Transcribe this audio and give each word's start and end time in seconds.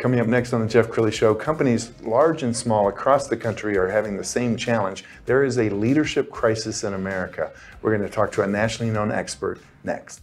Coming 0.00 0.18
up 0.18 0.28
next 0.28 0.54
on 0.54 0.62
the 0.62 0.66
Jeff 0.66 0.88
Crilley 0.88 1.12
Show, 1.12 1.34
companies 1.34 1.92
large 2.00 2.42
and 2.42 2.56
small 2.56 2.88
across 2.88 3.28
the 3.28 3.36
country 3.36 3.76
are 3.76 3.88
having 3.88 4.16
the 4.16 4.24
same 4.24 4.56
challenge. 4.56 5.04
There 5.26 5.44
is 5.44 5.58
a 5.58 5.68
leadership 5.68 6.30
crisis 6.30 6.84
in 6.84 6.94
America. 6.94 7.52
We're 7.82 7.94
going 7.94 8.08
to 8.08 8.14
talk 8.14 8.32
to 8.32 8.42
a 8.42 8.46
nationally 8.46 8.90
known 8.90 9.12
expert 9.12 9.60
next. 9.84 10.22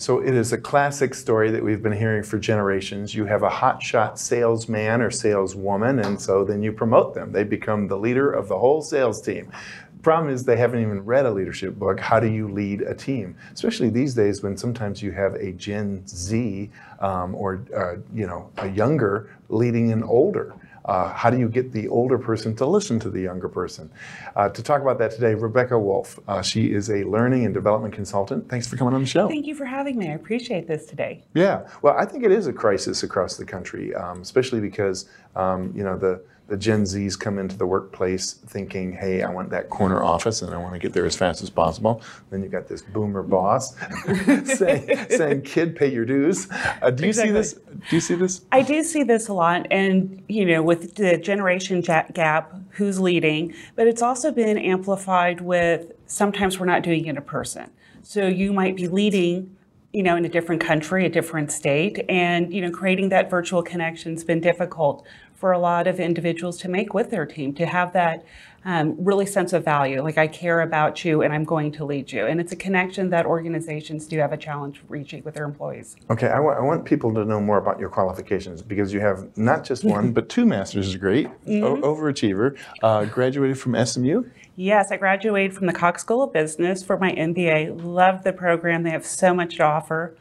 So 0.00 0.20
it 0.20 0.32
is 0.32 0.52
a 0.52 0.58
classic 0.58 1.12
story 1.12 1.50
that 1.50 1.64
we've 1.64 1.82
been 1.82 1.92
hearing 1.92 2.22
for 2.22 2.38
generations. 2.38 3.16
You 3.16 3.24
have 3.24 3.42
a 3.42 3.48
hotshot 3.50 4.16
salesman 4.16 5.02
or 5.02 5.10
saleswoman, 5.10 5.98
and 5.98 6.20
so 6.20 6.44
then 6.44 6.62
you 6.62 6.70
promote 6.70 7.14
them. 7.14 7.32
They 7.32 7.42
become 7.42 7.88
the 7.88 7.98
leader 7.98 8.30
of 8.30 8.46
the 8.46 8.56
whole 8.56 8.80
sales 8.80 9.20
team. 9.20 9.50
Problem 10.02 10.32
is, 10.32 10.44
they 10.44 10.56
haven't 10.56 10.82
even 10.82 11.04
read 11.04 11.26
a 11.26 11.32
leadership 11.32 11.74
book. 11.74 11.98
How 11.98 12.20
do 12.20 12.28
you 12.28 12.46
lead 12.46 12.82
a 12.82 12.94
team? 12.94 13.34
Especially 13.52 13.90
these 13.90 14.14
days, 14.14 14.40
when 14.40 14.56
sometimes 14.56 15.02
you 15.02 15.10
have 15.10 15.34
a 15.34 15.50
Gen 15.50 16.06
Z 16.06 16.70
um, 17.00 17.34
or 17.34 17.64
uh, 17.76 17.96
you 18.14 18.28
know 18.28 18.48
a 18.58 18.68
younger 18.68 19.36
leading 19.48 19.90
an 19.90 20.04
older. 20.04 20.54
Uh, 20.88 21.12
how 21.12 21.28
do 21.28 21.38
you 21.38 21.48
get 21.48 21.70
the 21.70 21.86
older 21.88 22.18
person 22.18 22.56
to 22.56 22.64
listen 22.64 22.98
to 22.98 23.10
the 23.10 23.20
younger 23.20 23.48
person? 23.48 23.90
Uh, 24.34 24.48
to 24.48 24.62
talk 24.62 24.80
about 24.80 24.98
that 24.98 25.10
today, 25.10 25.34
Rebecca 25.34 25.78
Wolf. 25.78 26.18
Uh, 26.26 26.40
she 26.40 26.72
is 26.72 26.88
a 26.88 27.04
learning 27.04 27.44
and 27.44 27.52
development 27.52 27.92
consultant. 27.92 28.48
Thanks 28.48 28.66
for 28.66 28.76
coming 28.76 28.94
on 28.94 29.02
the 29.02 29.06
show. 29.06 29.28
Thank 29.28 29.46
you 29.46 29.54
for 29.54 29.66
having 29.66 29.98
me. 29.98 30.08
I 30.08 30.14
appreciate 30.14 30.66
this 30.66 30.86
today. 30.86 31.22
Yeah, 31.34 31.68
well, 31.82 31.94
I 31.96 32.06
think 32.06 32.24
it 32.24 32.32
is 32.32 32.46
a 32.46 32.52
crisis 32.52 33.02
across 33.02 33.36
the 33.36 33.44
country, 33.44 33.94
um, 33.94 34.22
especially 34.22 34.60
because 34.60 35.06
um, 35.36 35.72
you 35.76 35.84
know 35.84 35.98
the 35.98 36.22
the 36.48 36.56
Gen 36.56 36.84
Zs 36.84 37.18
come 37.18 37.38
into 37.38 37.58
the 37.58 37.66
workplace 37.66 38.32
thinking, 38.32 38.92
hey, 38.92 39.22
I 39.22 39.30
want 39.30 39.50
that 39.50 39.68
corner 39.68 40.02
office 40.02 40.40
and 40.40 40.52
I 40.52 40.56
want 40.56 40.72
to 40.72 40.78
get 40.78 40.94
there 40.94 41.04
as 41.04 41.14
fast 41.14 41.42
as 41.42 41.50
possible. 41.50 42.00
Then 42.30 42.42
you've 42.42 42.52
got 42.52 42.66
this 42.66 42.80
boomer 42.80 43.22
boss 43.22 43.76
saying, 44.46 45.06
saying, 45.10 45.42
kid, 45.42 45.76
pay 45.76 45.92
your 45.92 46.06
dues. 46.06 46.48
Uh, 46.80 46.90
do 46.90 47.02
you 47.04 47.10
Exactly. 47.10 47.28
see 47.28 47.32
this? 47.32 47.52
Do 47.52 47.96
you 47.96 48.00
see 48.00 48.14
this? 48.14 48.40
I 48.50 48.62
do 48.62 48.82
see 48.82 49.02
this 49.02 49.28
a 49.28 49.34
lot, 49.34 49.66
and 49.70 50.22
you 50.28 50.46
know, 50.46 50.62
with 50.62 50.94
the 50.94 51.18
generation 51.18 51.82
gap, 51.82 52.54
who's 52.70 52.98
leading, 52.98 53.54
but 53.74 53.86
it's 53.86 54.02
also 54.02 54.30
been 54.32 54.56
amplified 54.56 55.40
with 55.40 55.92
sometimes 56.06 56.58
we're 56.58 56.66
not 56.66 56.82
doing 56.82 57.04
it 57.06 57.16
in 57.16 57.22
person. 57.22 57.70
So 58.02 58.26
you 58.26 58.52
might 58.52 58.76
be 58.76 58.88
leading, 58.88 59.54
you 59.92 60.02
know, 60.02 60.16
in 60.16 60.24
a 60.24 60.28
different 60.28 60.62
country, 60.62 61.04
a 61.04 61.08
different 61.08 61.52
state, 61.52 62.04
and 62.08 62.54
you 62.54 62.62
know, 62.62 62.70
creating 62.70 63.10
that 63.10 63.28
virtual 63.28 63.62
connection's 63.62 64.24
been 64.24 64.40
difficult 64.40 65.04
for 65.38 65.52
a 65.52 65.58
lot 65.58 65.86
of 65.86 66.00
individuals 66.00 66.58
to 66.58 66.68
make 66.68 66.94
with 66.94 67.10
their 67.10 67.24
team 67.24 67.54
to 67.54 67.64
have 67.64 67.92
that 67.92 68.24
um, 68.64 68.96
really 68.98 69.24
sense 69.24 69.52
of 69.52 69.64
value, 69.64 70.02
like 70.02 70.18
I 70.18 70.26
care 70.26 70.62
about 70.62 71.04
you 71.04 71.22
and 71.22 71.32
I'm 71.32 71.44
going 71.44 71.70
to 71.72 71.84
lead 71.84 72.10
you, 72.10 72.26
and 72.26 72.40
it's 72.40 72.50
a 72.50 72.56
connection 72.56 73.08
that 73.10 73.24
organizations 73.24 74.08
do 74.08 74.18
have 74.18 74.32
a 74.32 74.36
challenge 74.36 74.82
reaching 74.88 75.22
with 75.22 75.34
their 75.34 75.44
employees. 75.44 75.96
Okay, 76.10 76.26
I 76.26 76.38
I 76.38 76.60
want 76.60 76.84
people 76.84 77.14
to 77.14 77.24
know 77.24 77.40
more 77.40 77.56
about 77.58 77.78
your 77.78 77.88
qualifications 77.88 78.62
because 78.62 78.92
you 78.92 78.98
have 78.98 79.36
not 79.38 79.64
just 79.64 79.84
one, 79.84 80.12
but 80.16 80.28
two 80.28 80.44
master's 80.44 80.90
degree, 80.92 81.26
o- 81.46 81.76
overachiever, 81.76 82.58
uh, 82.82 83.04
graduated 83.04 83.58
from 83.60 83.86
SMU. 83.86 84.24
Yes, 84.56 84.90
I 84.90 84.96
graduated 84.96 85.54
from 85.54 85.68
the 85.68 85.72
Cox 85.72 86.02
School 86.02 86.24
of 86.24 86.32
Business 86.32 86.82
for 86.82 86.98
my 86.98 87.12
MBA. 87.12 87.84
Loved 87.84 88.24
the 88.24 88.32
program. 88.32 88.82
They 88.82 88.90
have 88.90 89.06
so 89.06 89.32
much 89.32 89.56
to 89.58 89.62
offer. 89.62 90.16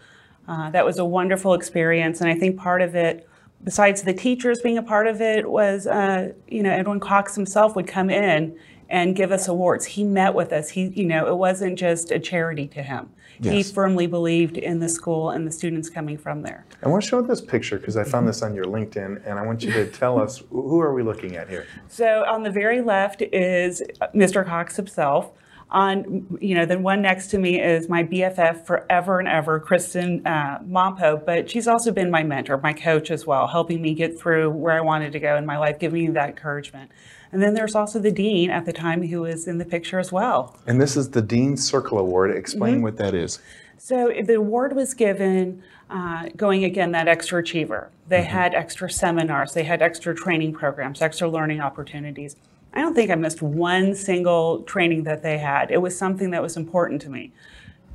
Uh, 0.48 0.70
that 0.70 0.86
was 0.86 1.00
a 1.00 1.06
wonderful 1.06 1.56
experience, 1.56 2.22
and 2.22 2.30
I 2.30 2.36
think 2.36 2.56
part 2.56 2.84
of 2.84 2.96
it, 2.96 3.28
besides 3.64 4.04
the 4.04 4.14
teachers 4.14 4.62
being 4.62 4.78
a 4.78 4.84
part 4.84 5.08
of 5.08 5.22
it, 5.22 5.50
was 5.50 5.88
uh, 5.88 6.34
you 6.48 6.64
know 6.64 6.72
Edwin 6.72 7.00
Cox 7.00 7.36
himself 7.36 7.76
would 7.76 7.88
come 7.88 8.10
in 8.10 8.58
and 8.90 9.16
give 9.16 9.32
us 9.32 9.48
awards. 9.48 9.86
He 9.86 10.04
met 10.04 10.34
with 10.34 10.54
us. 10.54 10.70
He 10.70 10.88
you 10.88 11.06
know 11.06 11.28
it 11.28 11.38
wasn't 11.38 11.78
just 11.78 12.12
a 12.12 12.20
charity 12.20 12.68
to 12.68 12.84
him. 12.84 13.10
He 13.42 13.64
firmly 13.64 14.08
believed 14.08 14.58
in 14.58 14.80
the 14.80 14.90
school 14.90 15.30
and 15.30 15.46
the 15.46 15.52
students 15.52 15.90
coming 15.90 16.18
from 16.18 16.42
there. 16.42 16.66
I 16.84 16.90
want 16.90 17.04
to 17.04 17.10
show 17.10 17.22
this 17.22 17.42
picture 17.42 17.78
because 17.78 17.96
I 17.96 18.04
found 18.04 18.28
this 18.28 18.42
on 18.42 18.56
your 18.56 18.66
LinkedIn, 18.66 19.22
and 19.26 19.38
I 19.38 19.46
want 19.46 19.64
you 19.64 19.72
to 19.74 19.88
tell 19.88 20.20
us 20.20 20.42
who 20.50 20.80
are 20.80 20.94
we 20.94 21.04
looking 21.04 21.36
at 21.36 21.48
here. 21.48 21.68
So 21.88 22.26
on 22.28 22.44
the 22.44 22.50
very 22.50 22.82
left 22.82 23.22
is 23.22 23.82
Mr. 24.16 24.46
Cox 24.46 24.76
himself. 24.76 25.32
On 25.70 26.38
you 26.40 26.56
know, 26.56 26.66
the 26.66 26.80
one 26.80 27.02
next 27.02 27.28
to 27.32 27.38
me 27.38 27.62
is 27.62 27.90
my 27.90 28.04
BFF 28.04 28.66
forever 28.66 29.20
and 29.20 29.28
ever, 29.28 29.60
Kristen 29.60 30.26
uh, 30.26 30.60
Mompo. 30.60 31.24
But 31.26 31.50
she's 31.50 31.68
also 31.68 31.92
been 31.92 32.10
my 32.10 32.24
mentor, 32.24 32.58
my 32.58 32.74
coach 32.74 33.12
as 33.12 33.26
well, 33.26 33.48
helping 33.48 33.82
me 33.82 33.94
get 33.94 34.18
through 34.18 34.50
where 34.52 34.74
I 34.74 34.82
wanted 34.82 35.12
to 35.12 35.20
go 35.20 35.36
in 35.36 35.46
my 35.46 35.58
life, 35.58 35.78
giving 35.78 36.06
me 36.06 36.12
that 36.12 36.30
encouragement. 36.30 36.92
And 37.32 37.42
then 37.42 37.54
there's 37.54 37.76
also 37.76 38.00
the 38.00 38.12
dean 38.12 38.50
at 38.50 38.66
the 38.66 38.72
time 38.72 39.04
who 39.04 39.22
was 39.22 39.48
in 39.48 39.58
the 39.58 39.66
picture 39.66 40.00
as 40.00 40.12
well. 40.12 40.58
And 40.66 40.80
this 40.80 40.96
is 40.96 41.10
the 41.10 41.22
Dean 41.22 41.58
Circle 41.58 42.00
Award. 42.00 42.32
Explain 42.32 42.82
what 42.82 42.98
that 42.98 43.14
is. 43.14 43.40
So 43.78 44.12
the 44.24 44.36
award 44.36 44.76
was 44.76 44.94
given 44.94 45.62
uh, 45.90 46.30
going 46.36 46.64
again 46.64 46.92
that 46.92 47.08
extra 47.08 47.42
achiever. 47.42 47.90
They 48.08 48.24
had 48.24 48.54
extra 48.54 48.90
seminars, 48.90 49.54
they 49.54 49.64
had 49.64 49.82
extra 49.82 50.16
training 50.16 50.54
programs, 50.54 51.02
extra 51.02 51.30
learning 51.30 51.62
opportunities. 51.62 52.36
I 52.78 52.82
don't 52.82 52.94
think 52.94 53.10
I 53.10 53.16
missed 53.16 53.42
one 53.42 53.96
single 53.96 54.62
training 54.62 55.06
that 55.06 55.24
they 55.24 55.40
had. 55.40 55.72
It 55.72 55.82
was 55.82 55.98
something 55.98 56.30
that 56.30 56.44
was 56.44 56.56
important 56.56 57.02
to 57.02 57.10
me. 57.10 57.34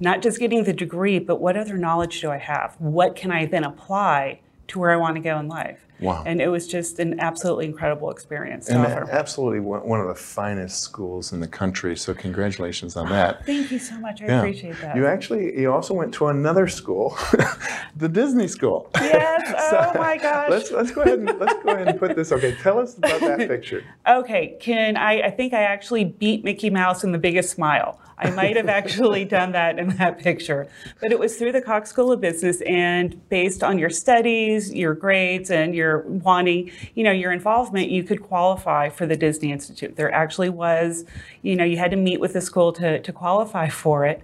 Not 0.00 0.22
just 0.22 0.40
getting 0.40 0.64
the 0.64 0.72
degree, 0.72 1.20
but 1.20 1.40
what 1.40 1.56
other 1.56 1.78
knowledge 1.78 2.20
do 2.20 2.32
I 2.32 2.38
have? 2.38 2.74
What 2.80 3.14
can 3.14 3.30
I 3.30 3.46
then 3.46 3.62
apply 3.62 4.40
to 4.66 4.80
where 4.80 4.90
I 4.90 4.96
want 4.96 5.14
to 5.14 5.20
go 5.20 5.38
in 5.38 5.46
life? 5.46 5.86
Wow. 6.02 6.24
And 6.26 6.40
it 6.42 6.48
was 6.48 6.66
just 6.66 6.98
an 6.98 7.20
absolutely 7.20 7.66
incredible 7.66 8.10
experience 8.10 8.66
to 8.66 8.74
And 8.74 9.08
absolutely 9.10 9.60
one 9.60 9.86
one 9.86 10.00
of 10.00 10.08
the 10.08 10.14
finest 10.14 10.80
schools 10.80 11.32
in 11.32 11.40
the 11.40 11.48
country. 11.48 11.96
So 11.96 12.12
congratulations 12.12 12.96
on 12.96 13.08
that. 13.10 13.46
Thank 13.46 13.70
you 13.70 13.78
so 13.78 13.98
much. 13.98 14.20
I 14.22 14.26
Yeah. 14.26 14.38
appreciate 14.38 14.80
that. 14.80 14.96
You 14.96 15.06
actually, 15.06 15.58
you 15.60 15.72
also 15.72 15.94
went 15.94 16.12
to 16.14 16.26
another 16.28 16.66
school, 16.68 17.16
the 17.96 18.08
Disney 18.08 18.48
School. 18.48 18.90
yes. 18.96 19.40
Oh 19.62 19.70
so 19.70 19.92
oh 19.94 19.98
my 19.98 20.16
gosh. 20.16 20.50
Let's 20.50 20.70
let's 20.70 20.90
go 20.90 21.02
ahead 21.02 21.18
and 21.20 21.38
let's 21.38 21.62
go 21.62 21.70
ahead 21.70 21.88
and 21.88 21.98
put 21.98 22.16
this. 22.16 22.32
Okay, 22.32 22.54
tell 22.62 22.78
us 22.78 22.96
about 22.96 23.20
that 23.20 23.38
picture. 23.48 23.84
Okay, 24.06 24.56
can 24.60 24.96
I? 24.96 25.22
I 25.22 25.30
think 25.30 25.52
I 25.54 25.62
actually 25.62 26.04
beat 26.04 26.42
Mickey 26.44 26.70
Mouse 26.70 27.04
in 27.04 27.12
the 27.12 27.18
biggest 27.18 27.50
smile. 27.50 27.98
I 28.18 28.30
might 28.30 28.56
have 28.56 28.68
actually 28.68 29.24
done 29.24 29.52
that 29.52 29.78
in 29.78 29.88
that 29.96 30.18
picture, 30.18 30.68
but 31.00 31.10
it 31.10 31.18
was 31.18 31.36
through 31.36 31.52
the 31.52 31.60
Cox 31.62 31.90
School 31.90 32.12
of 32.12 32.20
Business, 32.20 32.60
and 32.62 33.26
based 33.28 33.62
on 33.64 33.78
your 33.78 33.90
studies, 33.90 34.72
your 34.72 34.94
grades, 34.94 35.50
and 35.50 35.74
your 35.74 35.91
wanting, 36.00 36.70
you 36.94 37.04
know, 37.04 37.12
your 37.12 37.32
involvement, 37.32 37.90
you 37.90 38.02
could 38.04 38.22
qualify 38.22 38.88
for 38.88 39.06
the 39.06 39.16
Disney 39.16 39.52
Institute. 39.52 39.96
There 39.96 40.12
actually 40.12 40.50
was, 40.50 41.04
you 41.42 41.56
know, 41.56 41.64
you 41.64 41.76
had 41.76 41.90
to 41.90 41.96
meet 41.96 42.20
with 42.20 42.32
the 42.32 42.40
school 42.40 42.72
to 42.74 43.00
to 43.00 43.12
qualify 43.12 43.68
for 43.68 44.04
it, 44.04 44.22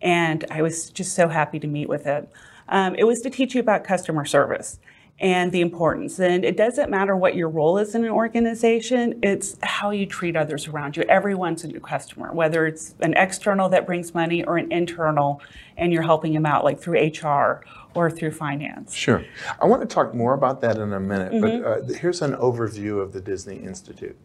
and 0.00 0.44
I 0.50 0.62
was 0.62 0.90
just 0.90 1.14
so 1.14 1.28
happy 1.28 1.58
to 1.60 1.66
meet 1.66 1.88
with 1.88 2.06
it. 2.06 2.28
Um, 2.68 2.94
it 2.96 3.04
was 3.04 3.20
to 3.22 3.30
teach 3.30 3.54
you 3.54 3.60
about 3.60 3.84
customer 3.84 4.24
service 4.24 4.78
and 5.20 5.50
the 5.50 5.60
importance. 5.60 6.20
And 6.20 6.44
it 6.44 6.56
doesn't 6.56 6.90
matter 6.90 7.16
what 7.16 7.34
your 7.34 7.48
role 7.48 7.78
is 7.78 7.94
in 7.94 8.04
an 8.04 8.10
organization, 8.10 9.18
it's 9.22 9.56
how 9.62 9.90
you 9.90 10.06
treat 10.06 10.36
others 10.36 10.68
around 10.68 10.96
you. 10.96 11.02
Everyone's 11.04 11.64
a 11.64 11.68
new 11.68 11.80
customer, 11.80 12.32
whether 12.32 12.66
it's 12.66 12.94
an 13.00 13.14
external 13.14 13.68
that 13.70 13.84
brings 13.84 14.14
money 14.14 14.44
or 14.44 14.58
an 14.58 14.70
internal 14.70 15.42
and 15.76 15.92
you're 15.92 16.02
helping 16.02 16.34
them 16.34 16.46
out, 16.46 16.64
like 16.64 16.78
through 16.78 17.00
HR 17.00 17.64
or 17.94 18.10
through 18.10 18.32
finance. 18.32 18.94
Sure. 18.94 19.24
I 19.60 19.66
want 19.66 19.82
to 19.82 19.86
talk 19.86 20.14
more 20.14 20.34
about 20.34 20.60
that 20.60 20.76
in 20.76 20.92
a 20.92 21.00
minute, 21.00 21.40
but 21.40 21.64
uh, 21.64 21.94
here's 21.98 22.22
an 22.22 22.34
overview 22.34 23.00
of 23.00 23.12
the 23.12 23.20
Disney 23.20 23.56
Institute. 23.56 24.16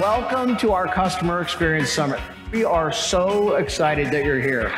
Welcome 0.00 0.56
to 0.58 0.72
our 0.72 0.86
Customer 0.86 1.42
Experience 1.42 1.92
Summit. 1.92 2.20
We 2.50 2.64
are 2.64 2.90
so 2.90 3.56
excited 3.56 4.10
that 4.12 4.24
you're 4.24 4.40
here. 4.40 4.72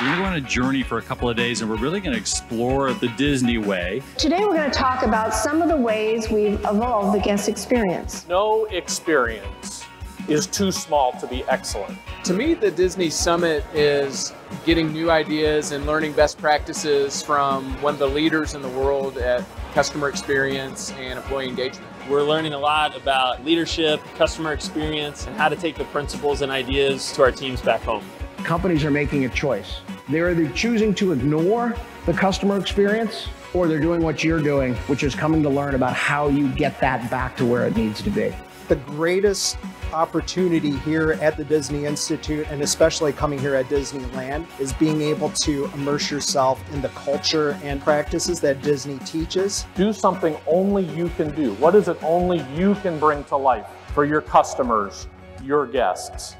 We're 0.00 0.06
going 0.06 0.16
to 0.16 0.22
go 0.22 0.28
on 0.28 0.36
a 0.36 0.40
journey 0.40 0.84
for 0.84 0.98
a 0.98 1.02
couple 1.02 1.28
of 1.28 1.36
days 1.36 1.60
and 1.60 1.68
we're 1.68 1.76
really 1.76 1.98
going 1.98 2.12
to 2.12 2.20
explore 2.20 2.92
the 2.92 3.08
Disney 3.16 3.58
way. 3.58 4.00
Today 4.16 4.44
we're 4.44 4.54
going 4.54 4.70
to 4.70 4.78
talk 4.78 5.02
about 5.02 5.34
some 5.34 5.60
of 5.60 5.68
the 5.68 5.76
ways 5.76 6.30
we've 6.30 6.60
evolved 6.60 7.18
the 7.18 7.20
guest 7.20 7.48
experience. 7.48 8.24
No 8.28 8.66
experience 8.66 9.84
is 10.28 10.46
too 10.46 10.70
small 10.70 11.18
to 11.18 11.26
be 11.26 11.42
excellent. 11.48 11.98
To 12.22 12.32
me, 12.32 12.54
the 12.54 12.70
Disney 12.70 13.10
Summit 13.10 13.64
is 13.74 14.32
getting 14.64 14.92
new 14.92 15.10
ideas 15.10 15.72
and 15.72 15.84
learning 15.84 16.12
best 16.12 16.38
practices 16.38 17.20
from 17.20 17.64
one 17.82 17.94
of 17.94 17.98
the 17.98 18.06
leaders 18.06 18.54
in 18.54 18.62
the 18.62 18.68
world 18.68 19.18
at 19.18 19.44
customer 19.74 20.08
experience 20.08 20.92
and 20.92 21.18
employee 21.18 21.48
engagement. 21.48 21.90
We're 22.08 22.22
learning 22.22 22.52
a 22.52 22.58
lot 22.58 22.96
about 22.96 23.44
leadership, 23.44 24.00
customer 24.14 24.52
experience, 24.52 25.26
and 25.26 25.34
how 25.34 25.48
to 25.48 25.56
take 25.56 25.76
the 25.76 25.86
principles 25.86 26.42
and 26.42 26.52
ideas 26.52 27.10
to 27.14 27.22
our 27.22 27.32
teams 27.32 27.60
back 27.60 27.80
home. 27.80 28.04
Companies 28.44 28.84
are 28.84 28.90
making 28.90 29.24
a 29.24 29.28
choice. 29.28 29.80
They're 30.08 30.30
either 30.30 30.48
choosing 30.50 30.94
to 30.94 31.12
ignore 31.12 31.74
the 32.06 32.12
customer 32.12 32.58
experience 32.58 33.28
or 33.52 33.66
they're 33.66 33.80
doing 33.80 34.02
what 34.02 34.24
you're 34.24 34.40
doing, 34.40 34.74
which 34.86 35.02
is 35.02 35.14
coming 35.14 35.42
to 35.42 35.48
learn 35.48 35.74
about 35.74 35.94
how 35.94 36.28
you 36.28 36.48
get 36.52 36.80
that 36.80 37.10
back 37.10 37.36
to 37.36 37.44
where 37.44 37.66
it 37.66 37.76
needs 37.76 38.00
to 38.02 38.10
be. 38.10 38.32
The 38.68 38.76
greatest 38.76 39.58
opportunity 39.92 40.76
here 40.78 41.12
at 41.22 41.36
the 41.36 41.44
Disney 41.44 41.86
Institute, 41.86 42.46
and 42.50 42.62
especially 42.62 43.12
coming 43.12 43.38
here 43.38 43.54
at 43.54 43.66
Disneyland, 43.66 44.46
is 44.60 44.72
being 44.74 45.00
able 45.00 45.30
to 45.30 45.64
immerse 45.74 46.10
yourself 46.10 46.62
in 46.72 46.82
the 46.82 46.90
culture 46.90 47.58
and 47.62 47.80
practices 47.80 48.40
that 48.40 48.62
Disney 48.62 48.98
teaches. 49.00 49.66
Do 49.74 49.92
something 49.92 50.36
only 50.46 50.84
you 50.84 51.08
can 51.10 51.34
do. 51.34 51.54
What 51.54 51.74
is 51.74 51.88
it 51.88 51.98
only 52.02 52.44
you 52.54 52.74
can 52.76 52.98
bring 52.98 53.24
to 53.24 53.36
life 53.36 53.66
for 53.94 54.04
your 54.04 54.20
customers, 54.20 55.08
your 55.42 55.66
guests? 55.66 56.36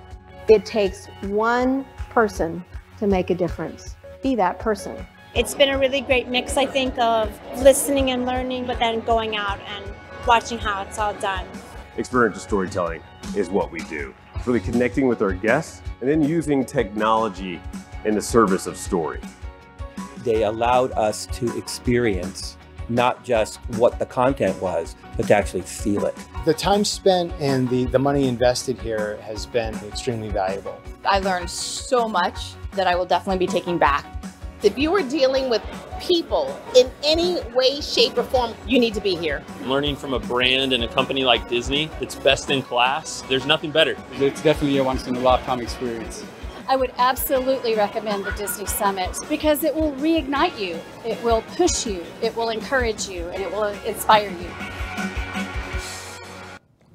It 0.48 0.64
takes 0.64 1.08
one 1.24 1.84
person 2.08 2.64
to 2.98 3.06
make 3.06 3.28
a 3.28 3.34
difference. 3.34 3.96
Be 4.22 4.34
that 4.36 4.58
person. 4.58 5.06
It's 5.34 5.54
been 5.54 5.68
a 5.68 5.78
really 5.78 6.00
great 6.00 6.28
mix, 6.28 6.56
I 6.56 6.64
think, 6.64 6.98
of 6.98 7.38
listening 7.58 8.12
and 8.12 8.24
learning, 8.24 8.66
but 8.66 8.78
then 8.78 9.00
going 9.00 9.36
out 9.36 9.60
and 9.60 9.84
watching 10.26 10.56
how 10.56 10.80
it's 10.84 10.98
all 10.98 11.12
done. 11.12 11.46
Experiential 11.98 12.40
storytelling 12.40 13.02
is 13.36 13.50
what 13.50 13.70
we 13.70 13.80
do. 13.80 14.14
It's 14.34 14.46
really 14.46 14.60
connecting 14.60 15.06
with 15.06 15.20
our 15.20 15.34
guests 15.34 15.82
and 16.00 16.08
then 16.08 16.22
using 16.22 16.64
technology 16.64 17.60
in 18.06 18.14
the 18.14 18.22
service 18.22 18.66
of 18.66 18.78
story. 18.78 19.20
They 20.24 20.44
allowed 20.44 20.92
us 20.92 21.26
to 21.26 21.58
experience 21.58 22.56
not 22.88 23.22
just 23.22 23.58
what 23.76 23.98
the 23.98 24.06
content 24.06 24.58
was, 24.62 24.96
but 25.18 25.26
to 25.26 25.34
actually 25.34 25.62
feel 25.62 26.06
it. 26.06 26.14
The 26.46 26.54
time 26.54 26.84
spent 26.84 27.32
and 27.40 27.68
the, 27.68 27.84
the 27.86 27.98
money 27.98 28.28
invested 28.28 28.78
here 28.78 29.18
has 29.22 29.44
been 29.44 29.74
extremely 29.88 30.30
valuable. 30.30 30.80
I 31.04 31.18
learned 31.18 31.50
so 31.50 32.08
much 32.08 32.54
that 32.72 32.86
I 32.86 32.94
will 32.94 33.04
definitely 33.04 33.44
be 33.44 33.52
taking 33.52 33.78
back. 33.78 34.06
If 34.62 34.78
you 34.78 34.94
are 34.94 35.02
dealing 35.02 35.50
with 35.50 35.62
people 36.00 36.56
in 36.76 36.90
any 37.04 37.40
way, 37.52 37.80
shape, 37.80 38.16
or 38.16 38.22
form, 38.22 38.54
you 38.66 38.78
need 38.78 38.94
to 38.94 39.00
be 39.00 39.16
here. 39.16 39.44
Learning 39.64 39.96
from 39.96 40.14
a 40.14 40.20
brand 40.20 40.72
and 40.72 40.84
a 40.84 40.88
company 40.88 41.24
like 41.24 41.48
Disney 41.48 41.90
that's 41.98 42.14
best 42.14 42.50
in 42.50 42.62
class, 42.62 43.22
there's 43.22 43.46
nothing 43.46 43.72
better. 43.72 43.96
It's 44.14 44.42
definitely 44.42 44.78
a 44.78 44.84
once 44.84 45.06
in 45.06 45.16
a 45.16 45.20
lifetime 45.20 45.60
experience. 45.60 46.24
I 46.68 46.76
would 46.76 46.92
absolutely 46.98 47.74
recommend 47.74 48.24
the 48.24 48.32
Disney 48.32 48.66
Summit 48.66 49.16
because 49.28 49.64
it 49.64 49.74
will 49.74 49.92
reignite 49.92 50.58
you, 50.58 50.78
it 51.04 51.20
will 51.24 51.42
push 51.56 51.86
you, 51.86 52.04
it 52.20 52.36
will 52.36 52.50
encourage 52.50 53.08
you, 53.08 53.28
and 53.28 53.42
it 53.42 53.50
will 53.50 53.74
inspire 53.86 54.30
you. 54.30 54.50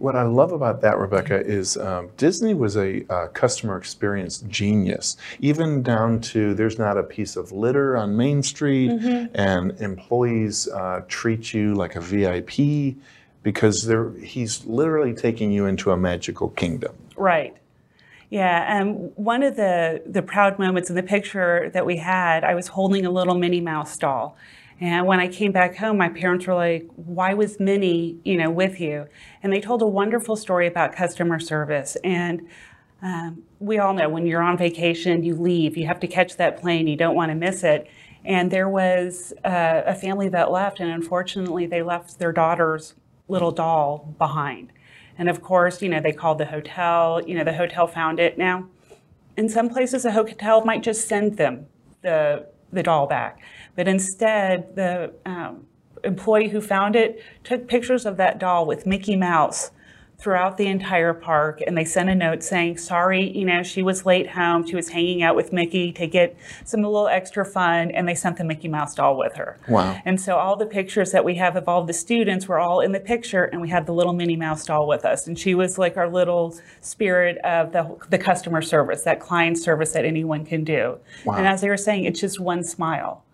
What 0.04 0.18
I 0.18 0.24
love 0.24 0.52
about 0.52 0.82
that, 0.82 0.98
Rebecca, 0.98 1.40
is 1.46 1.78
um, 1.78 2.10
Disney 2.18 2.54
was 2.54 2.76
a 2.76 3.10
uh, 3.10 3.28
customer 3.30 3.78
experience 3.78 4.40
genius, 4.50 5.16
even 5.40 5.82
down 5.82 6.20
to 6.34 6.54
there's 6.54 6.78
not 6.78 6.98
a 6.98 7.04
piece 7.04 7.38
of 7.38 7.54
litter 7.54 7.96
on 7.96 8.18
Main 8.18 8.44
Street, 8.44 8.90
mm-hmm. 8.90 9.34
and 9.34 9.72
employees 9.80 10.68
uh, 10.68 11.04
treat 11.08 11.54
you 11.54 11.74
like 11.74 11.96
a 11.96 12.02
VIP 12.02 12.98
because 13.44 13.90
he's 14.22 14.66
literally 14.66 15.14
taking 15.14 15.54
you 15.54 15.68
into 15.68 15.90
a 15.90 15.96
magical 15.96 16.50
kingdom. 16.50 16.94
Right. 17.16 17.56
Yeah, 18.30 18.78
and 18.78 18.90
um, 18.90 18.96
one 19.16 19.42
of 19.42 19.56
the 19.56 20.04
the 20.06 20.22
proud 20.22 20.60
moments 20.60 20.90
in 20.90 20.98
the 20.98 21.04
picture 21.04 21.70
that 21.74 21.86
we 21.86 21.96
had, 21.96 22.44
I 22.44 22.56
was 22.56 22.68
holding 22.68 23.06
a 23.06 23.10
little 23.10 23.36
Minnie 23.36 23.62
Mouse 23.62 23.98
doll. 23.98 24.36
And 24.84 25.08
when 25.08 25.22
I 25.22 25.30
came 25.30 25.54
back 25.54 25.78
home, 25.78 25.98
my 25.98 26.10
parents 26.10 26.46
were 26.46 26.56
like, 26.56 26.90
"Why 26.98 27.34
was 27.34 27.58
Minnie, 27.58 28.18
you 28.26 28.36
know, 28.36 28.52
with 28.52 28.82
you?" 28.82 29.08
And 29.42 29.54
they 29.54 29.62
told 29.62 29.82
a 29.82 29.88
wonderful 29.88 30.36
story 30.36 30.68
about 30.68 30.94
customer 30.94 31.40
service. 31.40 31.96
And 32.04 32.50
um, 33.02 33.44
we 33.60 33.80
all 33.80 33.94
know 33.94 34.10
when 34.10 34.26
you're 34.26 34.42
on 34.42 34.58
vacation, 34.58 35.24
you 35.24 35.36
leave, 35.36 35.78
you 35.78 35.88
have 35.88 36.02
to 36.02 36.08
catch 36.08 36.36
that 36.36 36.60
plane, 36.60 36.88
you 36.88 36.98
don't 36.98 37.16
want 37.16 37.30
to 37.32 37.36
miss 37.36 37.64
it. 37.64 37.88
And 38.26 38.52
there 38.52 38.68
was 38.68 39.32
uh, 39.46 39.84
a 39.86 39.96
family 39.96 40.28
that 40.30 40.52
left, 40.52 40.82
and 40.82 40.92
unfortunately, 40.92 41.66
they 41.66 41.82
left 41.82 42.20
their 42.20 42.34
daughter's 42.34 42.96
little 43.30 43.52
doll 43.52 44.14
behind. 44.18 44.74
And 45.18 45.30
of 45.30 45.42
course, 45.42 45.82
you 45.82 45.88
know, 45.88 46.02
they 46.02 46.12
called 46.12 46.40
the 46.40 46.46
hotel, 46.46 47.22
you 47.26 47.36
know, 47.36 47.46
the 47.46 47.54
hotel 47.54 47.88
found 47.88 48.20
it. 48.20 48.38
Now, 48.38 48.68
in 49.38 49.48
some 49.48 49.70
places, 49.70 50.04
a 50.04 50.12
hotel 50.12 50.66
might 50.66 50.84
just 50.84 51.08
send 51.08 51.38
them 51.38 51.68
the, 52.02 52.48
the 52.74 52.84
doll 52.84 53.08
back. 53.08 53.40
But 53.76 53.88
instead, 53.88 54.76
the 54.76 55.14
um, 55.26 55.68
employee 56.04 56.50
who 56.50 56.62
found 56.62 56.96
it 56.96 57.22
took 57.44 57.68
pictures 57.68 58.06
of 58.06 58.18
that 58.18 58.40
doll 58.40 58.66
with 58.66 58.86
Mickey 58.86 59.16
Mouse 59.16 59.72
throughout 60.24 60.56
the 60.56 60.68
entire 60.68 61.14
park 61.14 61.62
and 61.68 61.78
they 61.78 61.84
sent 61.84 62.10
a 62.10 62.16
note 62.16 62.42
saying 62.42 62.78
sorry 62.78 63.30
you 63.38 63.44
know 63.44 63.62
she 63.62 63.82
was 63.82 64.06
late 64.06 64.30
home. 64.30 64.66
She 64.66 64.76
was 64.76 64.88
hanging 64.88 65.22
out 65.22 65.36
with 65.36 65.52
mickey 65.52 65.92
to 65.92 66.08
get 66.08 66.38
some 66.64 66.84
a 66.86 66.90
little 66.90 67.10
extra 67.10 67.44
fun 67.44 67.92
and 67.92 68.08
they 68.08 68.16
sent 68.16 68.38
the 68.38 68.46
mickey 68.46 68.70
mouse 68.70 68.96
doll 68.96 69.18
with 69.18 69.36
her. 69.36 69.60
Wow. 69.68 70.00
And 70.06 70.20
so 70.20 70.38
all 70.38 70.56
the 70.56 70.66
pictures 70.66 71.12
that 71.12 71.26
we 71.26 71.36
have 71.36 71.58
of 71.58 71.68
all 71.68 71.84
the 71.84 71.94
students 71.94 72.48
were 72.48 72.58
all 72.58 72.80
in 72.80 72.94
the 72.94 73.02
picture 73.02 73.44
and 73.44 73.62
we 73.62 73.68
had 73.68 73.86
the 73.86 73.94
little 73.94 74.14
minnie 74.14 74.38
mouse 74.38 74.66
doll 74.66 74.88
with 74.88 75.04
us. 75.04 75.28
And 75.28 75.38
she 75.38 75.56
was 75.56 75.78
like 75.78 75.98
our 75.98 76.10
little 76.10 76.56
spirit 76.80 77.38
of 77.40 77.74
the, 77.74 77.98
the 78.10 78.18
customer 78.18 78.62
service 78.62 79.04
that 79.04 79.20
client 79.20 79.58
service 79.58 79.92
that 79.92 80.06
anyone 80.06 80.46
can 80.46 80.64
do. 80.64 81.00
Wow. 81.26 81.36
and 81.36 81.48
as 81.48 81.60
they 81.60 81.68
were 81.68 81.76
saying 81.76 82.06
it's 82.06 82.22
just 82.22 82.40
one 82.40 82.64
smile 82.64 83.26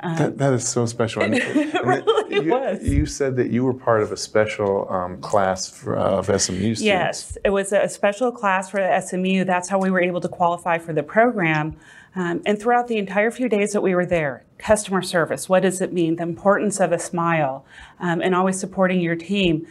um, 0.00 0.16
that, 0.16 0.38
that 0.38 0.52
is 0.52 0.68
so 0.68 0.84
special. 0.86 1.22
And, 1.22 1.34
it 1.38 1.84
really 1.84 2.46
you, 2.46 2.50
was. 2.50 2.82
You 2.86 3.06
said 3.06 3.36
that 3.36 3.50
you 3.50 3.64
were 3.64 3.72
part 3.72 4.02
of 4.02 4.12
a 4.12 4.16
special 4.16 4.86
um, 4.90 5.20
class 5.20 5.70
for, 5.70 5.98
uh, 5.98 6.18
of 6.18 6.26
SMU 6.26 6.74
students. 6.74 6.82
Yes, 6.82 7.38
it 7.44 7.50
was 7.50 7.72
a 7.72 7.88
special 7.88 8.30
class 8.30 8.70
for 8.70 8.78
SMU. 9.00 9.44
That's 9.44 9.68
how 9.68 9.78
we 9.78 9.90
were 9.90 10.02
able 10.02 10.20
to 10.20 10.28
qualify 10.28 10.78
for 10.78 10.92
the 10.92 11.02
program. 11.02 11.76
Um, 12.14 12.42
and 12.46 12.58
throughout 12.60 12.88
the 12.88 12.96
entire 12.96 13.30
few 13.30 13.48
days 13.48 13.72
that 13.72 13.82
we 13.82 13.94
were 13.94 14.06
there, 14.06 14.44
customer 14.58 15.02
service, 15.02 15.48
what 15.48 15.60
does 15.60 15.80
it 15.80 15.92
mean? 15.92 16.16
The 16.16 16.22
importance 16.22 16.80
of 16.80 16.92
a 16.92 16.98
smile 16.98 17.64
um, 18.00 18.20
and 18.20 18.34
always 18.34 18.58
supporting 18.58 19.00
your 19.00 19.16
team. 19.16 19.66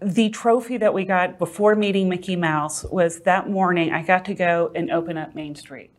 The 0.00 0.30
trophy 0.30 0.76
that 0.76 0.94
we 0.94 1.04
got 1.04 1.40
before 1.40 1.74
meeting 1.74 2.08
Mickey 2.08 2.36
Mouse 2.36 2.84
was 2.84 3.20
that 3.20 3.50
morning 3.50 3.92
I 3.92 4.02
got 4.02 4.24
to 4.26 4.34
go 4.34 4.70
and 4.76 4.92
open 4.92 5.18
up 5.18 5.34
Main 5.34 5.56
Street. 5.56 5.90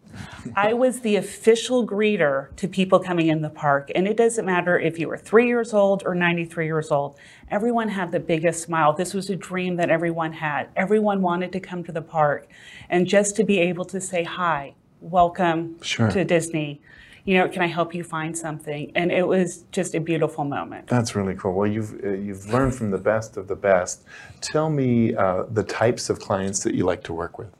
I 0.55 0.73
was 0.73 1.01
the 1.01 1.15
official 1.15 1.85
greeter 1.85 2.55
to 2.57 2.67
people 2.67 2.99
coming 2.99 3.27
in 3.27 3.41
the 3.41 3.49
park. 3.49 3.91
And 3.95 4.07
it 4.07 4.17
doesn't 4.17 4.45
matter 4.45 4.79
if 4.79 4.99
you 4.99 5.07
were 5.07 5.17
three 5.17 5.47
years 5.47 5.73
old 5.73 6.03
or 6.05 6.15
93 6.15 6.65
years 6.65 6.91
old, 6.91 7.17
everyone 7.49 7.89
had 7.89 8.11
the 8.11 8.19
biggest 8.19 8.63
smile. 8.63 8.93
This 8.93 9.13
was 9.13 9.29
a 9.29 9.35
dream 9.35 9.75
that 9.77 9.89
everyone 9.89 10.33
had. 10.33 10.69
Everyone 10.75 11.21
wanted 11.21 11.51
to 11.53 11.59
come 11.59 11.83
to 11.83 11.91
the 11.91 12.01
park. 12.01 12.47
And 12.89 13.07
just 13.07 13.35
to 13.37 13.43
be 13.43 13.59
able 13.59 13.85
to 13.85 14.01
say, 14.01 14.23
hi, 14.23 14.75
welcome 15.01 15.81
sure. 15.81 16.09
to 16.11 16.23
Disney. 16.23 16.81
You 17.25 17.37
know, 17.37 17.49
can 17.49 17.61
I 17.61 17.67
help 17.67 17.93
you 17.93 18.03
find 18.03 18.35
something? 18.35 18.91
And 18.95 19.11
it 19.11 19.27
was 19.27 19.65
just 19.71 19.93
a 19.93 19.99
beautiful 19.99 20.45
moment. 20.45 20.87
That's 20.87 21.15
really 21.15 21.35
cool. 21.35 21.53
Well, 21.53 21.67
you've 21.67 21.93
uh, 22.03 22.09
you've 22.09 22.51
learned 22.51 22.73
from 22.73 22.91
the 22.91 22.97
best 22.97 23.37
of 23.37 23.47
the 23.47 23.55
best. 23.55 24.03
Tell 24.41 24.69
me 24.69 25.13
uh, 25.13 25.43
the 25.51 25.63
types 25.63 26.09
of 26.09 26.19
clients 26.19 26.63
that 26.63 26.73
you 26.73 26.85
like 26.85 27.03
to 27.03 27.13
work 27.13 27.37
with. 27.37 27.53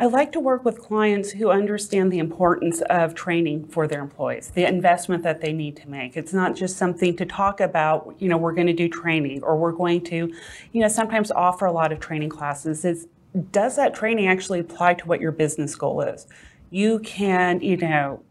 I 0.00 0.06
like 0.06 0.32
to 0.32 0.40
work 0.40 0.64
with 0.64 0.80
clients 0.80 1.32
who 1.32 1.50
understand 1.50 2.10
the 2.10 2.20
importance 2.20 2.80
of 2.88 3.14
training 3.14 3.66
for 3.66 3.86
their 3.86 4.00
employees, 4.00 4.48
the 4.48 4.66
investment 4.66 5.22
that 5.24 5.42
they 5.42 5.52
need 5.52 5.76
to 5.76 5.90
make. 5.90 6.16
It's 6.16 6.32
not 6.32 6.56
just 6.56 6.78
something 6.78 7.14
to 7.18 7.26
talk 7.26 7.60
about, 7.60 8.14
you 8.18 8.26
know, 8.26 8.38
we're 8.38 8.54
going 8.54 8.68
to 8.68 8.72
do 8.72 8.88
training 8.88 9.42
or 9.42 9.58
we're 9.58 9.72
going 9.72 10.02
to, 10.04 10.32
you 10.72 10.80
know, 10.80 10.88
sometimes 10.88 11.30
offer 11.30 11.66
a 11.66 11.72
lot 11.72 11.92
of 11.92 12.00
training 12.00 12.30
classes. 12.30 13.06
Does 13.52 13.76
that 13.76 13.94
training 13.94 14.26
actually 14.26 14.60
apply 14.60 14.94
to 14.94 15.06
what 15.06 15.20
your 15.20 15.32
business 15.32 15.74
goal 15.74 16.00
is? 16.00 16.26
You 16.70 17.00
can, 17.00 17.60
you 17.60 17.76
know, 17.76 18.22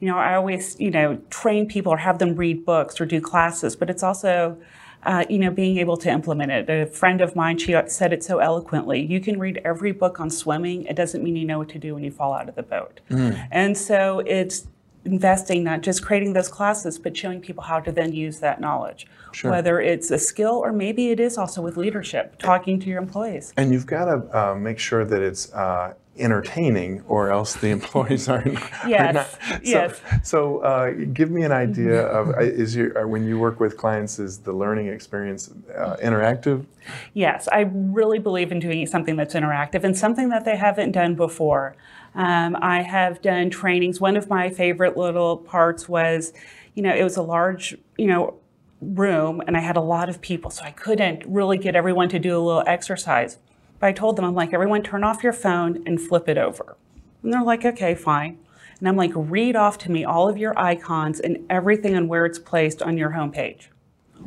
you 0.00 0.08
know, 0.08 0.16
I 0.16 0.34
always, 0.34 0.80
you 0.80 0.90
know, 0.90 1.16
train 1.28 1.68
people 1.68 1.92
or 1.92 1.98
have 1.98 2.20
them 2.20 2.36
read 2.36 2.64
books 2.64 2.98
or 3.02 3.04
do 3.04 3.20
classes, 3.20 3.76
but 3.76 3.90
it's 3.90 4.02
also 4.02 4.56
uh, 5.04 5.24
you 5.28 5.38
know, 5.38 5.50
being 5.50 5.78
able 5.78 5.96
to 5.96 6.10
implement 6.10 6.52
it. 6.52 6.70
A 6.70 6.86
friend 6.86 7.20
of 7.20 7.34
mine, 7.34 7.58
she 7.58 7.76
said 7.86 8.12
it 8.12 8.22
so 8.22 8.38
eloquently. 8.38 9.00
You 9.00 9.20
can 9.20 9.38
read 9.38 9.60
every 9.64 9.92
book 9.92 10.20
on 10.20 10.30
swimming. 10.30 10.84
It 10.84 10.94
doesn't 10.94 11.22
mean 11.22 11.36
you 11.36 11.44
know 11.44 11.58
what 11.58 11.68
to 11.70 11.78
do 11.78 11.94
when 11.94 12.04
you 12.04 12.10
fall 12.10 12.32
out 12.32 12.48
of 12.48 12.54
the 12.54 12.62
boat. 12.62 13.00
Mm. 13.10 13.48
And 13.50 13.76
so 13.76 14.20
it's 14.20 14.68
investing, 15.04 15.64
not 15.64 15.80
just 15.80 16.04
creating 16.04 16.32
those 16.32 16.48
classes, 16.48 16.98
but 16.98 17.16
showing 17.16 17.40
people 17.40 17.64
how 17.64 17.80
to 17.80 17.90
then 17.90 18.12
use 18.12 18.38
that 18.40 18.60
knowledge. 18.60 19.06
Sure. 19.32 19.50
Whether 19.50 19.80
it's 19.80 20.10
a 20.10 20.18
skill 20.18 20.54
or 20.54 20.72
maybe 20.72 21.10
it 21.10 21.18
is 21.18 21.38
also 21.38 21.62
with 21.62 21.76
leadership, 21.76 22.38
talking 22.38 22.78
to 22.80 22.88
your 22.88 23.00
employees. 23.00 23.52
And 23.56 23.72
you've 23.72 23.86
got 23.86 24.04
to 24.04 24.38
uh, 24.38 24.54
make 24.54 24.78
sure 24.78 25.04
that 25.04 25.22
it's 25.22 25.52
uh, 25.52 25.94
entertaining, 26.18 27.02
or 27.08 27.30
else 27.30 27.54
the 27.54 27.70
employees 27.78 28.28
are, 28.28 28.40
are 28.40 28.88
Yes, 28.88 29.14
not. 29.14 29.26
So, 29.26 29.58
yes. 29.62 30.00
So, 30.22 30.58
uh, 30.58 30.90
give 31.12 31.30
me 31.30 31.42
an 31.42 31.52
idea 31.52 32.02
of 32.06 32.30
uh, 32.30 32.40
is 32.40 32.76
your 32.76 32.98
uh, 32.98 33.06
when 33.06 33.26
you 33.26 33.38
work 33.38 33.60
with 33.60 33.76
clients, 33.76 34.18
is 34.18 34.38
the 34.38 34.52
learning 34.52 34.88
experience 34.88 35.50
uh, 35.76 35.96
interactive? 36.02 36.66
Yes, 37.14 37.48
I 37.50 37.70
really 37.72 38.18
believe 38.18 38.52
in 38.52 38.58
doing 38.58 38.86
something 38.86 39.16
that's 39.16 39.34
interactive 39.34 39.84
and 39.84 39.96
something 39.96 40.28
that 40.30 40.44
they 40.44 40.56
haven't 40.56 40.92
done 40.92 41.14
before. 41.14 41.76
Um, 42.14 42.56
I 42.60 42.82
have 42.82 43.22
done 43.22 43.50
trainings. 43.50 44.00
One 44.00 44.16
of 44.16 44.28
my 44.28 44.50
favorite 44.50 44.96
little 44.96 45.36
parts 45.38 45.88
was, 45.88 46.32
you 46.74 46.82
know, 46.82 46.94
it 46.94 47.02
was 47.02 47.16
a 47.16 47.22
large, 47.22 47.76
you 47.96 48.06
know, 48.06 48.34
room 48.80 49.40
and 49.46 49.56
I 49.56 49.60
had 49.60 49.76
a 49.76 49.80
lot 49.80 50.08
of 50.08 50.20
people, 50.20 50.50
so 50.50 50.64
I 50.64 50.72
couldn't 50.72 51.22
really 51.26 51.56
get 51.56 51.76
everyone 51.76 52.08
to 52.10 52.18
do 52.18 52.36
a 52.36 52.40
little 52.40 52.64
exercise. 52.66 53.38
But 53.82 53.88
I 53.88 53.92
told 53.94 54.14
them, 54.14 54.24
I'm 54.24 54.36
like, 54.36 54.54
everyone 54.54 54.84
turn 54.84 55.02
off 55.02 55.24
your 55.24 55.32
phone 55.32 55.82
and 55.86 56.00
flip 56.00 56.28
it 56.28 56.38
over. 56.38 56.76
And 57.24 57.32
they're 57.32 57.42
like, 57.42 57.64
okay, 57.64 57.96
fine. 57.96 58.38
And 58.78 58.86
I'm 58.86 58.94
like, 58.94 59.10
read 59.12 59.56
off 59.56 59.76
to 59.78 59.90
me 59.90 60.04
all 60.04 60.28
of 60.28 60.38
your 60.38 60.56
icons 60.56 61.18
and 61.18 61.44
everything 61.50 61.96
and 61.96 62.08
where 62.08 62.24
it's 62.24 62.38
placed 62.38 62.80
on 62.80 62.96
your 62.96 63.10
homepage 63.10 63.70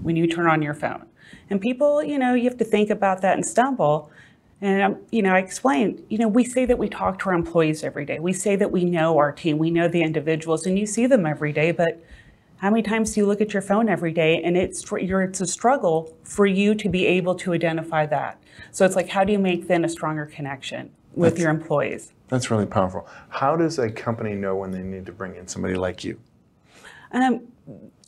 when 0.01 0.17
you 0.17 0.27
turn 0.27 0.47
on 0.47 0.61
your 0.61 0.73
phone. 0.73 1.05
And 1.49 1.61
people, 1.61 2.03
you 2.03 2.19
know, 2.19 2.33
you 2.33 2.43
have 2.49 2.57
to 2.57 2.65
think 2.65 2.89
about 2.89 3.21
that 3.21 3.35
and 3.35 3.45
stumble. 3.45 4.11
And, 4.59 4.81
um, 4.81 4.97
you 5.09 5.21
know, 5.21 5.33
I 5.33 5.39
explained, 5.39 6.03
you 6.09 6.17
know, 6.17 6.27
we 6.27 6.43
say 6.43 6.65
that 6.65 6.77
we 6.77 6.89
talk 6.89 7.19
to 7.19 7.29
our 7.29 7.33
employees 7.33 7.81
every 7.81 8.03
day. 8.03 8.19
We 8.19 8.33
say 8.33 8.57
that 8.57 8.73
we 8.73 8.83
know 8.83 9.17
our 9.17 9.31
team, 9.31 9.57
we 9.57 9.71
know 9.71 9.87
the 9.87 10.01
individuals, 10.01 10.65
and 10.65 10.77
you 10.77 10.85
see 10.85 11.07
them 11.07 11.25
every 11.25 11.53
day. 11.53 11.71
But 11.71 12.03
how 12.65 12.71
many 12.71 12.81
times 12.81 13.13
do 13.13 13.19
you 13.19 13.27
look 13.27 13.41
at 13.41 13.53
your 13.53 13.61
phone 13.61 13.87
every 13.87 14.11
day? 14.11 14.41
And 14.41 14.57
it's, 14.57 14.83
it's 14.91 15.39
a 15.39 15.45
struggle 15.45 16.17
for 16.23 16.47
you 16.47 16.73
to 16.73 16.89
be 16.89 17.05
able 17.05 17.35
to 17.35 17.53
identify 17.53 18.07
that. 18.07 18.41
So 18.71 18.87
it's 18.87 18.95
like, 18.95 19.07
how 19.07 19.23
do 19.23 19.31
you 19.31 19.37
make 19.37 19.67
then 19.67 19.85
a 19.85 19.87
stronger 19.87 20.25
connection 20.25 20.89
with 21.13 21.33
That's- 21.33 21.43
your 21.43 21.51
employees? 21.51 22.11
That's 22.27 22.49
really 22.49 22.65
powerful. 22.65 23.07
How 23.29 23.55
does 23.55 23.77
a 23.77 23.91
company 23.91 24.33
know 24.33 24.55
when 24.55 24.71
they 24.71 24.81
need 24.81 25.05
to 25.05 25.11
bring 25.11 25.35
in 25.35 25.47
somebody 25.47 25.75
like 25.75 26.03
you? 26.03 26.19
Um, 27.11 27.41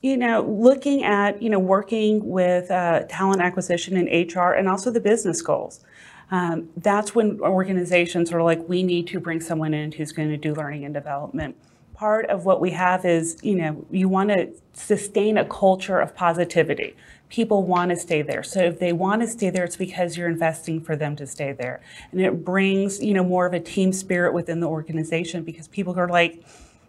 you 0.01 0.17
know, 0.17 0.41
looking 0.41 1.03
at, 1.03 1.39
you 1.39 1.51
know, 1.51 1.59
working 1.59 2.27
with 2.27 2.71
uh, 2.71 3.01
talent 3.07 3.43
acquisition 3.43 3.95
and 3.95 4.33
HR 4.33 4.53
and 4.53 4.67
also 4.67 4.89
the 4.89 4.99
business 4.99 5.39
goals. 5.39 5.85
Um, 6.31 6.69
that's 6.77 7.13
when 7.13 7.39
organizations 7.41 8.33
are 8.33 8.41
like, 8.41 8.67
we 8.67 8.81
need 8.81 9.05
to 9.09 9.19
bring 9.19 9.39
someone 9.39 9.75
in 9.75 9.91
who's 9.91 10.11
going 10.11 10.29
to 10.29 10.37
do 10.37 10.55
learning 10.55 10.83
and 10.83 10.95
development. 10.95 11.55
Part 11.98 12.27
of 12.27 12.46
what 12.46 12.62
we 12.62 12.72
have 12.72 13.06
is, 13.06 13.38
you 13.42 13.56
know, 13.56 13.86
you 13.89 14.08
want 14.08 14.30
to 14.30 14.51
sustain 14.74 15.36
a 15.36 15.44
culture 15.44 16.00
of 16.00 16.16
positivity. 16.16 16.96
People 17.30 17.63
want 17.63 17.89
to 17.89 17.98
stay 17.98 18.22
there. 18.22 18.44
So 18.44 18.62
if 18.62 18.80
they 18.80 18.94
want 18.94 19.24
to 19.24 19.27
stay 19.27 19.50
there, 19.50 19.63
it's 19.63 19.75
because 19.75 20.16
you're 20.16 20.30
investing 20.30 20.80
for 20.80 20.96
them 20.96 21.16
to 21.16 21.25
stay 21.25 21.54
there. 21.54 21.82
And 22.12 22.22
it 22.22 22.46
brings, 22.46 23.04
you 23.04 23.16
know, 23.16 23.24
more 23.24 23.48
of 23.48 23.54
a 23.54 23.60
team 23.60 23.92
spirit 23.92 24.36
within 24.36 24.60
the 24.60 24.68
organization 24.68 25.44
because 25.44 25.68
people 25.68 25.98
are 26.00 26.08
like, 26.08 26.44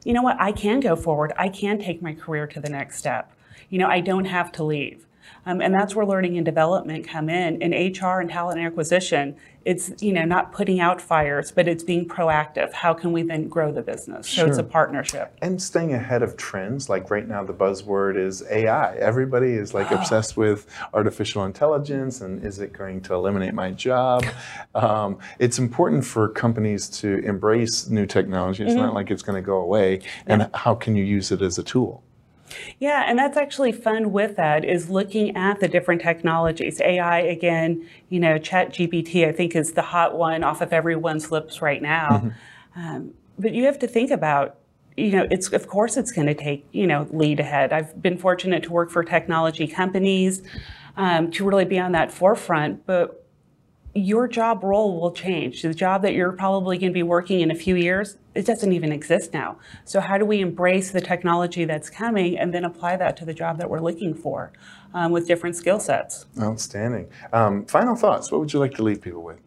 you 0.04 0.12
know 0.12 0.22
what, 0.22 0.36
I 0.38 0.52
can 0.52 0.78
go 0.80 0.94
forward. 0.94 1.32
I 1.38 1.48
can 1.48 1.78
take 1.78 2.02
my 2.02 2.12
career 2.12 2.46
to 2.46 2.60
the 2.60 2.68
next 2.68 2.98
step. 2.98 3.32
You 3.70 3.78
know, 3.78 3.88
I 3.88 4.00
don't 4.00 4.26
have 4.26 4.52
to 4.52 4.62
leave. 4.62 5.06
Um, 5.46 5.62
and 5.62 5.74
that's 5.74 5.94
where 5.94 6.04
learning 6.04 6.36
and 6.36 6.44
development 6.44 7.08
come 7.08 7.30
in. 7.30 7.62
In 7.62 7.72
HR 7.72 8.20
and 8.20 8.28
talent 8.28 8.60
acquisition, 8.60 9.36
it's, 9.68 9.92
you 10.00 10.14
know, 10.14 10.24
not 10.24 10.50
putting 10.50 10.80
out 10.80 10.98
fires, 10.98 11.52
but 11.52 11.68
it's 11.68 11.84
being 11.84 12.08
proactive. 12.08 12.72
How 12.72 12.94
can 12.94 13.12
we 13.12 13.22
then 13.22 13.48
grow 13.48 13.70
the 13.70 13.82
business? 13.82 14.26
So 14.26 14.46
it's 14.46 14.56
a 14.56 14.62
partnership. 14.62 15.36
And 15.42 15.60
staying 15.60 15.92
ahead 15.92 16.22
of 16.22 16.38
trends, 16.38 16.88
like 16.88 17.10
right 17.10 17.28
now, 17.28 17.44
the 17.44 17.52
buzzword 17.52 18.16
is 18.16 18.42
AI. 18.50 18.96
Everybody 18.96 19.52
is 19.52 19.74
like 19.74 19.90
obsessed 19.90 20.38
with 20.38 20.66
artificial 20.94 21.44
intelligence 21.44 22.22
and 22.22 22.42
is 22.42 22.60
it 22.60 22.72
going 22.72 23.02
to 23.02 23.14
eliminate 23.14 23.52
my 23.52 23.70
job? 23.72 24.24
Um, 24.74 25.18
it's 25.40 25.58
important 25.58 26.04
for 26.04 26.28
companies 26.28 26.88
to 27.00 27.18
embrace 27.24 27.88
new 27.88 28.06
technology. 28.06 28.62
It's 28.64 28.74
Mhm. 28.74 28.76
not 28.78 28.94
like 28.94 29.10
it's 29.10 29.22
going 29.22 29.42
to 29.42 29.44
go 29.44 29.56
away. 29.56 30.00
And 30.26 30.48
how 30.54 30.74
can 30.76 30.94
you 30.94 31.02
use 31.04 31.32
it 31.32 31.42
as 31.42 31.58
a 31.58 31.64
tool? 31.64 32.04
Yeah, 32.78 33.04
and 33.06 33.18
that's 33.18 33.36
actually 33.36 33.72
fun 33.72 34.12
with 34.12 34.36
that 34.36 34.64
is 34.64 34.88
looking 34.88 35.36
at 35.36 35.60
the 35.60 35.68
different 35.68 36.00
technologies. 36.02 36.80
AI, 36.80 37.20
again, 37.20 37.86
you 38.08 38.20
know, 38.20 38.38
Chat 38.38 38.70
GPT, 38.70 39.26
I 39.26 39.32
think 39.32 39.54
is 39.56 39.72
the 39.72 39.82
hot 39.82 40.16
one 40.16 40.44
off 40.44 40.60
of 40.60 40.72
everyone's 40.72 41.30
lips 41.30 41.60
right 41.62 41.82
now. 41.82 42.32
Um, 42.76 43.14
but 43.38 43.52
you 43.54 43.64
have 43.64 43.78
to 43.80 43.88
think 43.88 44.10
about, 44.10 44.56
you 44.96 45.10
know, 45.12 45.26
it's 45.30 45.52
of 45.52 45.68
course 45.68 45.96
it's 45.96 46.12
going 46.12 46.26
to 46.26 46.34
take, 46.34 46.66
you 46.72 46.86
know, 46.86 47.06
lead 47.10 47.40
ahead. 47.40 47.72
I've 47.72 48.00
been 48.00 48.18
fortunate 48.18 48.62
to 48.64 48.72
work 48.72 48.90
for 48.90 49.02
technology 49.04 49.66
companies 49.66 50.42
um, 50.96 51.30
to 51.32 51.44
really 51.44 51.64
be 51.64 51.78
on 51.78 51.92
that 51.92 52.12
forefront, 52.12 52.84
but 52.86 53.27
your 53.94 54.28
job 54.28 54.62
role 54.62 55.00
will 55.00 55.12
change. 55.12 55.62
The 55.62 55.74
job 55.74 56.02
that 56.02 56.14
you're 56.14 56.32
probably 56.32 56.78
going 56.78 56.92
to 56.92 56.94
be 56.94 57.02
working 57.02 57.40
in 57.40 57.50
a 57.50 57.54
few 57.54 57.74
years, 57.74 58.16
it 58.34 58.46
doesn't 58.46 58.72
even 58.72 58.92
exist 58.92 59.32
now. 59.32 59.58
So 59.84 60.00
how 60.00 60.18
do 60.18 60.24
we 60.24 60.40
embrace 60.40 60.90
the 60.90 61.00
technology 61.00 61.64
that's 61.64 61.90
coming 61.90 62.38
and 62.38 62.52
then 62.52 62.64
apply 62.64 62.96
that 62.96 63.16
to 63.18 63.24
the 63.24 63.34
job 63.34 63.58
that 63.58 63.68
we're 63.68 63.80
looking 63.80 64.14
for 64.14 64.52
um, 64.94 65.12
with 65.12 65.26
different 65.26 65.56
skill 65.56 65.80
sets? 65.80 66.26
Outstanding. 66.40 67.08
Um, 67.32 67.64
final 67.66 67.96
thoughts. 67.96 68.30
What 68.30 68.40
would 68.40 68.52
you 68.52 68.60
like 68.60 68.74
to 68.74 68.82
leave 68.82 69.00
people 69.00 69.22
with? 69.22 69.38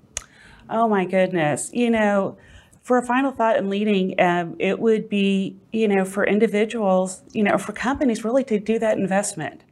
Oh 0.70 0.88
my 0.88 1.06
goodness. 1.06 1.70
You 1.74 1.92
know, 1.92 2.38
for 2.82 2.98
a 2.98 3.06
final 3.06 3.32
thought 3.32 3.58
in 3.58 3.70
leading, 3.70 4.20
um, 4.20 4.56
it 4.58 4.80
would 4.80 5.08
be, 5.08 5.56
you 5.72 5.88
know, 5.88 6.04
for 6.04 6.26
individuals, 6.26 7.22
you 7.32 7.44
know, 7.44 7.58
for 7.58 7.74
companies 7.74 8.24
really 8.24 8.44
to 8.46 8.60
do 8.60 8.80
that 8.80 8.98
investment 8.98 9.64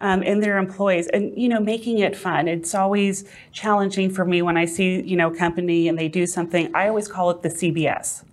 um, 0.00 0.22
in 0.22 0.40
their 0.40 0.58
employees 0.58 1.08
and, 1.08 1.36
you 1.36 1.48
know, 1.48 1.60
making 1.60 1.98
it 1.98 2.16
fun. 2.16 2.48
It's 2.48 2.74
always 2.74 3.24
challenging 3.52 4.10
for 4.10 4.24
me 4.24 4.42
when 4.42 4.56
I 4.56 4.64
see, 4.64 5.00
you 5.02 5.16
know, 5.16 5.30
company 5.30 5.88
and 5.88 5.98
they 5.98 6.08
do 6.08 6.26
something, 6.26 6.74
I 6.74 6.88
always 6.88 7.08
call 7.08 7.30
it 7.30 7.42
the 7.42 7.48
CBS 7.48 8.24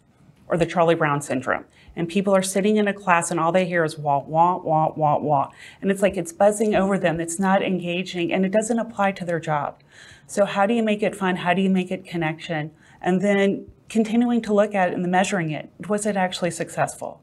or 0.47 0.57
the 0.57 0.65
Charlie 0.65 0.95
Brown 0.95 1.21
syndrome. 1.21 1.65
And 1.95 2.07
people 2.07 2.33
are 2.35 2.41
sitting 2.41 2.77
in 2.77 2.87
a 2.87 2.93
class 2.93 3.31
and 3.31 3.39
all 3.39 3.51
they 3.51 3.65
hear 3.65 3.83
is 3.83 3.97
wah, 3.97 4.19
wah, 4.19 4.57
wah, 4.57 4.93
wah, 4.95 5.17
wah. 5.19 5.51
And 5.81 5.91
it's 5.91 6.01
like 6.01 6.17
it's 6.17 6.31
buzzing 6.31 6.73
over 6.73 6.97
them. 6.97 7.19
It's 7.19 7.39
not 7.39 7.61
engaging 7.61 8.31
and 8.31 8.45
it 8.45 8.51
doesn't 8.51 8.79
apply 8.79 9.11
to 9.13 9.25
their 9.25 9.39
job. 9.39 9.81
So 10.27 10.45
how 10.45 10.65
do 10.65 10.73
you 10.73 10.83
make 10.83 11.03
it 11.03 11.15
fun? 11.15 11.37
How 11.37 11.53
do 11.53 11.61
you 11.61 11.69
make 11.69 11.91
it 11.91 12.05
connection? 12.05 12.71
And 13.01 13.21
then 13.21 13.67
continuing 13.89 14.41
to 14.43 14.53
look 14.53 14.73
at 14.73 14.89
it 14.89 14.93
and 14.93 15.05
measuring 15.11 15.51
it. 15.51 15.69
Was 15.89 16.05
it 16.05 16.15
actually 16.15 16.51
successful? 16.51 17.21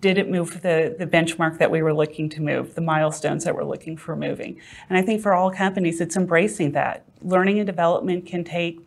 Did 0.00 0.16
it 0.18 0.30
move 0.30 0.62
the, 0.62 0.94
the 0.96 1.06
benchmark 1.06 1.58
that 1.58 1.70
we 1.70 1.82
were 1.82 1.92
looking 1.92 2.28
to 2.30 2.40
move, 2.40 2.74
the 2.76 2.80
milestones 2.80 3.44
that 3.44 3.54
we're 3.54 3.64
looking 3.64 3.96
for 3.96 4.14
moving? 4.14 4.60
And 4.88 4.96
I 4.96 5.02
think 5.02 5.20
for 5.22 5.34
all 5.34 5.50
companies, 5.50 6.00
it's 6.00 6.16
embracing 6.16 6.72
that. 6.72 7.04
Learning 7.20 7.58
and 7.58 7.66
development 7.66 8.24
can 8.24 8.44
take 8.44 8.78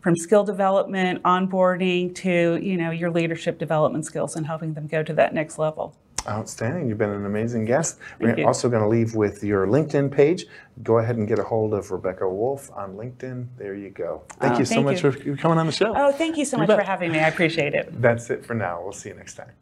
from 0.00 0.16
skill 0.16 0.42
development, 0.44 1.22
onboarding 1.22 2.14
to, 2.16 2.58
you 2.60 2.76
know, 2.76 2.90
your 2.90 3.10
leadership 3.10 3.58
development 3.58 4.04
skills 4.06 4.34
and 4.34 4.44
helping 4.46 4.74
them 4.74 4.86
go 4.88 5.02
to 5.04 5.12
that 5.14 5.34
next 5.34 5.58
level. 5.58 5.94
Outstanding. 6.28 6.88
You've 6.88 6.98
been 6.98 7.10
an 7.10 7.26
amazing 7.26 7.64
guest. 7.64 7.98
Thank 8.18 8.20
We're 8.20 8.38
you. 8.40 8.46
also 8.48 8.68
going 8.68 8.82
to 8.82 8.88
leave 8.88 9.14
with 9.14 9.44
your 9.44 9.68
LinkedIn 9.68 10.10
page. 10.10 10.46
Go 10.82 10.98
ahead 10.98 11.16
and 11.16 11.28
get 11.28 11.38
a 11.38 11.44
hold 11.44 11.74
of 11.74 11.92
Rebecca 11.92 12.28
Wolf 12.28 12.68
on 12.72 12.94
LinkedIn. 12.94 13.46
There 13.56 13.76
you 13.76 13.90
go. 13.90 14.24
Thank 14.40 14.54
Oh, 14.54 14.58
you 14.58 14.64
so 14.64 14.74
thank 14.74 14.86
much 14.86 15.04
you. 15.04 15.12
for 15.12 15.36
coming 15.36 15.58
on 15.58 15.66
the 15.66 15.72
show. 15.72 15.92
Oh, 15.96 16.10
thank 16.10 16.36
you 16.36 16.44
so 16.44 16.56
You 16.56 16.62
much 16.62 16.68
bet. 16.68 16.80
for 16.80 16.84
having 16.84 17.12
me. 17.12 17.20
I 17.20 17.28
appreciate 17.28 17.74
it. 17.74 18.02
That's 18.02 18.28
it 18.30 18.44
for 18.44 18.54
now. 18.54 18.80
We'll 18.82 18.92
see 18.92 19.10
you 19.10 19.14
next 19.14 19.34
time. 19.34 19.52